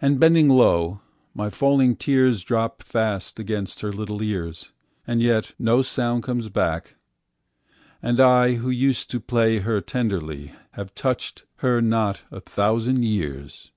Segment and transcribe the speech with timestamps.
[0.00, 1.02] And bending low,
[1.34, 4.72] my falling tearsDrop fast against her little ears,
[5.06, 6.94] And yet no sound comes back,
[8.00, 13.70] and IWho used to play her tenderlyHave touched her not a thousand years.